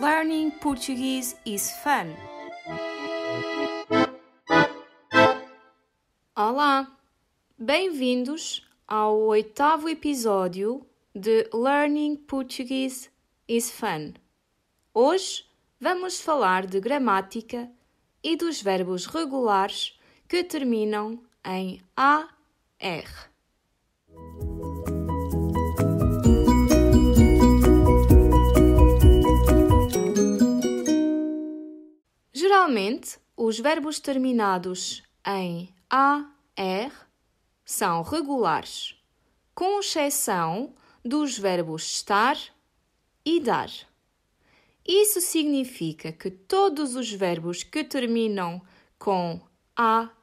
Learning 0.00 0.50
Portuguese 0.50 1.36
is 1.44 1.70
fun. 1.82 2.16
Olá, 6.34 6.90
bem-vindos 7.58 8.66
ao 8.88 9.18
oitavo 9.18 9.90
episódio 9.90 10.86
de 11.14 11.46
Learning 11.52 12.16
Portuguese 12.16 13.10
is 13.46 13.70
fun. 13.70 14.14
Hoje 14.94 15.44
vamos 15.78 16.18
falar 16.18 16.66
de 16.66 16.80
gramática 16.80 17.70
e 18.24 18.36
dos 18.36 18.62
verbos 18.62 19.04
regulares 19.04 20.00
que 20.26 20.42
terminam 20.42 21.22
em 21.44 21.78
AR. 21.94 23.29
Geralmente, 32.60 33.18
os 33.34 33.58
verbos 33.58 33.98
terminados 33.98 35.02
em 35.26 35.74
AR 35.88 37.08
são 37.64 38.02
regulares, 38.02 38.96
com 39.54 39.80
exceção 39.80 40.74
dos 41.02 41.38
verbos 41.38 41.84
estar 41.84 42.36
e 43.24 43.40
dar. 43.40 43.70
Isso 44.86 45.22
significa 45.22 46.12
que 46.12 46.30
todos 46.30 46.96
os 46.96 47.10
verbos 47.10 47.62
que 47.62 47.82
terminam 47.82 48.60
com 48.98 49.40
AR 49.74 50.14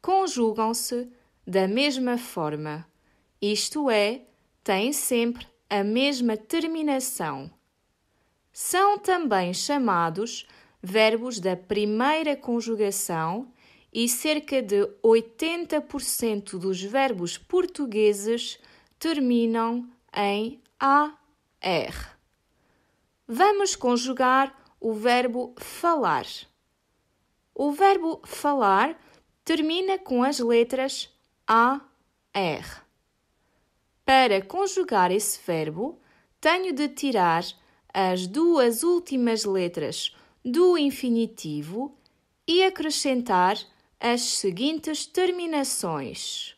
conjugam-se 0.00 1.10
da 1.44 1.66
mesma 1.66 2.18
forma, 2.18 2.86
isto 3.42 3.90
é, 3.90 4.22
têm 4.62 4.92
sempre 4.92 5.44
a 5.68 5.82
mesma 5.82 6.36
terminação. 6.36 7.50
São 8.52 8.96
também 8.96 9.52
chamados 9.52 10.46
verbos 10.82 11.38
da 11.38 11.56
primeira 11.56 12.36
conjugação 12.36 13.52
e 13.92 14.08
cerca 14.08 14.62
de 14.62 14.86
80% 15.02 16.58
dos 16.58 16.82
verbos 16.82 17.36
portugueses 17.36 18.58
terminam 18.98 19.88
em 20.14 20.60
AR. 20.78 22.18
Vamos 23.26 23.76
conjugar 23.76 24.54
o 24.80 24.92
verbo 24.94 25.54
falar. 25.58 26.26
O 27.54 27.72
verbo 27.72 28.20
falar 28.24 28.98
termina 29.44 29.98
com 29.98 30.22
as 30.22 30.38
letras 30.38 31.12
AR. 31.46 32.86
Para 34.04 34.40
conjugar 34.42 35.12
esse 35.12 35.38
verbo, 35.46 36.00
tenho 36.40 36.72
de 36.72 36.88
tirar 36.88 37.44
as 37.92 38.26
duas 38.26 38.82
últimas 38.82 39.44
letras 39.44 40.14
do 40.44 40.78
infinitivo 40.78 41.94
e 42.46 42.62
acrescentar 42.62 43.58
as 43.98 44.22
seguintes 44.22 45.06
terminações. 45.06 46.56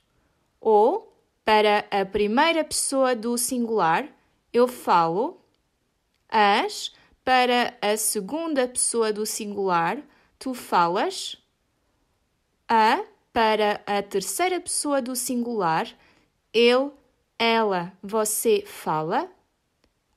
Ou, 0.60 1.12
para 1.44 1.84
a 1.90 2.04
primeira 2.04 2.62
pessoa 2.62 3.16
do 3.16 3.36
singular, 3.36 4.08
eu 4.52 4.68
falo. 4.68 5.40
As, 6.28 6.92
para 7.24 7.76
a 7.82 7.96
segunda 7.96 8.66
pessoa 8.66 9.12
do 9.12 9.26
singular, 9.26 10.02
tu 10.38 10.54
falas, 10.54 11.36
a, 12.68 13.04
para 13.32 13.82
a 13.86 14.02
terceira 14.02 14.58
pessoa 14.60 15.02
do 15.02 15.14
singular, 15.14 15.86
ele, 16.52 16.90
ela, 17.38 17.92
você 18.02 18.64
fala, 18.66 19.30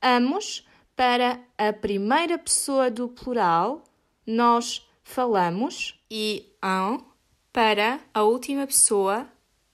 amos, 0.01 0.65
para 0.95 1.44
a 1.57 1.73
primeira 1.73 2.38
pessoa 2.38 2.89
do 2.89 3.09
plural, 3.09 3.83
nós 4.25 4.88
falamos 5.03 6.00
e 6.09 6.53
um 6.63 7.03
para 7.51 8.00
a 8.13 8.23
última 8.23 8.66
pessoa 8.66 9.28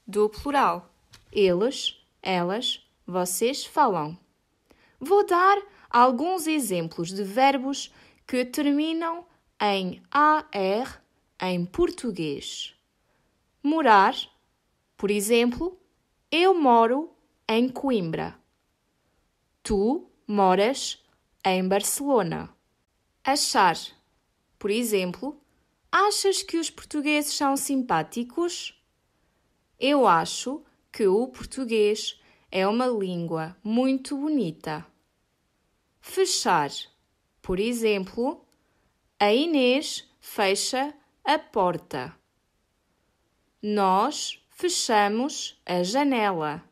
do 0.05 0.29
plural. 0.29 0.93
Eles, 1.31 1.97
elas, 2.21 2.85
vocês 3.05 3.65
falam. 3.65 4.17
Vou 4.99 5.25
dar 5.25 5.61
alguns 5.89 6.47
exemplos 6.47 7.09
de 7.09 7.23
verbos 7.23 7.91
que 8.27 8.43
terminam 8.45 9.25
em 9.59 10.01
AR 10.11 11.01
em 11.39 11.65
português. 11.65 12.75
Morar, 13.63 14.15
por 14.97 15.11
exemplo, 15.11 15.79
eu 16.31 16.53
moro 16.53 17.11
em 17.47 17.67
Coimbra. 17.67 18.37
Tu 19.63 20.07
moras 20.27 21.00
em 21.43 21.67
Barcelona. 21.67 22.49
Achar. 23.23 23.77
Por 24.59 24.69
exemplo, 24.69 25.39
achas 25.91 26.43
que 26.43 26.57
os 26.57 26.69
portugueses 26.69 27.33
são 27.33 27.57
simpáticos? 27.57 28.79
Eu 29.79 30.07
acho 30.07 30.63
que 30.91 31.07
o 31.07 31.27
português 31.27 32.19
é 32.51 32.67
uma 32.67 32.87
língua 32.87 33.57
muito 33.63 34.17
bonita. 34.17 34.85
Fechar. 35.99 36.69
Por 37.41 37.59
exemplo, 37.59 38.45
a 39.19 39.33
Inês 39.33 40.07
fecha 40.19 40.93
a 41.23 41.39
porta. 41.39 42.15
Nós 43.61 44.43
fechamos 44.49 45.59
a 45.65 45.81
janela. 45.81 46.63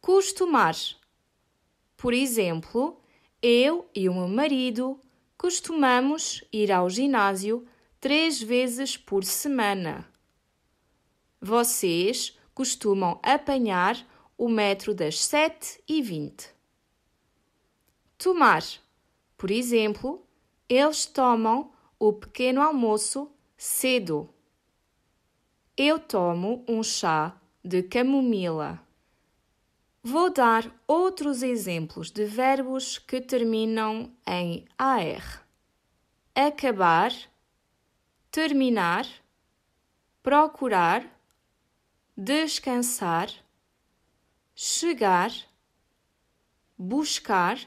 Costumar. 0.00 0.76
Por 1.96 2.14
exemplo, 2.14 3.00
eu 3.48 3.88
e 3.94 4.08
o 4.08 4.14
meu 4.14 4.26
marido 4.26 5.00
costumamos 5.38 6.42
ir 6.52 6.72
ao 6.72 6.90
ginásio 6.90 7.64
três 8.00 8.42
vezes 8.42 8.96
por 8.96 9.22
semana. 9.22 10.04
Vocês 11.40 12.36
costumam 12.52 13.20
apanhar 13.22 14.04
o 14.36 14.48
metro 14.48 14.92
das 14.92 15.20
sete 15.20 15.80
e 15.88 16.02
vinte. 16.02 16.48
Tomar. 18.18 18.64
Por 19.38 19.52
exemplo, 19.52 20.26
eles 20.68 21.06
tomam 21.06 21.70
o 22.00 22.12
pequeno 22.12 22.60
almoço 22.60 23.30
cedo. 23.56 24.28
Eu 25.76 26.00
tomo 26.00 26.64
um 26.66 26.82
chá 26.82 27.40
de 27.64 27.84
camomila. 27.84 28.84
Vou 30.08 30.32
dar 30.32 30.72
outros 30.86 31.42
exemplos 31.42 32.12
de 32.12 32.24
verbos 32.26 32.96
que 32.96 33.20
terminam 33.20 34.16
em 34.24 34.64
AR: 34.78 35.44
acabar, 36.32 37.12
terminar, 38.30 39.04
procurar, 40.22 41.04
descansar, 42.16 43.32
chegar, 44.54 45.32
buscar, 46.78 47.58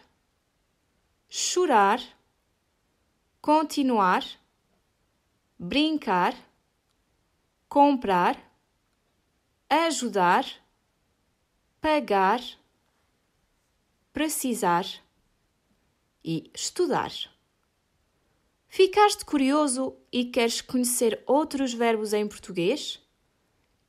chorar, 1.28 2.02
continuar, 3.42 4.24
brincar, 5.60 6.34
comprar, 7.68 8.42
ajudar 9.70 10.46
pagar, 11.82 12.42
precisar 14.12 14.86
e 16.24 16.50
estudar. 16.54 17.12
Ficaste 18.68 19.26
curioso 19.26 19.96
e 20.12 20.26
queres 20.26 20.62
conhecer 20.62 21.24
outros 21.26 21.74
verbos 21.74 22.14
em 22.14 22.28
português? 22.28 23.02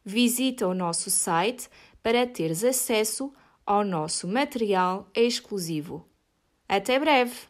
Visita 0.05 0.67
o 0.67 0.75
nosso 0.75 1.11
site 1.11 1.69
para 2.03 2.27
teres 2.27 2.65
acesso 2.65 3.33
ao 3.67 3.85
nosso 3.85 4.27
material 4.27 5.09
exclusivo. 5.15 6.09
Até 6.67 6.99
breve! 6.99 7.50